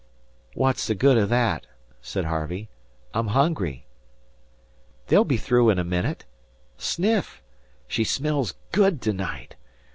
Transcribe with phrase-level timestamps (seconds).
[0.55, 1.67] "What's the good of that?"
[2.01, 2.69] said Harvey.
[3.13, 3.85] "I'm hungry."
[5.09, 6.25] "They'll be through in a minute.
[6.75, 7.43] Suff!
[7.87, 9.57] She smells good to night.